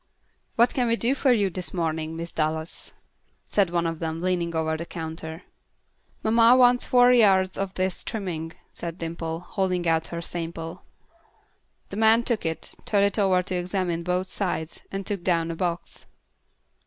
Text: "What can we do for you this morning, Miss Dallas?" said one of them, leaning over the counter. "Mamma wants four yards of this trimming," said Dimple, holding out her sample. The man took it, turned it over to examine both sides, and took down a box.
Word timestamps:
"What 0.55 0.73
can 0.73 0.87
we 0.87 0.95
do 0.95 1.13
for 1.13 1.31
you 1.31 1.51
this 1.51 1.75
morning, 1.75 2.17
Miss 2.17 2.31
Dallas?" 2.31 2.91
said 3.45 3.69
one 3.69 3.85
of 3.85 3.99
them, 3.99 4.19
leaning 4.19 4.55
over 4.55 4.75
the 4.75 4.83
counter. 4.83 5.43
"Mamma 6.23 6.55
wants 6.57 6.87
four 6.87 7.13
yards 7.13 7.55
of 7.55 7.75
this 7.75 8.03
trimming," 8.03 8.53
said 8.73 8.97
Dimple, 8.97 9.41
holding 9.41 9.87
out 9.87 10.07
her 10.07 10.19
sample. 10.19 10.81
The 11.89 11.97
man 11.97 12.23
took 12.23 12.47
it, 12.47 12.73
turned 12.83 13.05
it 13.05 13.19
over 13.19 13.43
to 13.43 13.55
examine 13.55 14.01
both 14.01 14.25
sides, 14.25 14.81
and 14.91 15.05
took 15.05 15.23
down 15.23 15.51
a 15.51 15.55
box. 15.55 16.07